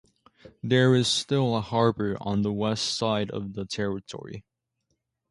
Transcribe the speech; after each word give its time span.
There 0.63 0.95
is 0.95 1.07
still 1.07 1.55
a 1.55 1.61
harbour 1.61 2.17
on 2.19 2.41
the 2.41 2.51
west 2.51 2.97
side 2.97 3.29
of 3.29 3.53
the 3.53 3.65
territory. 3.67 4.43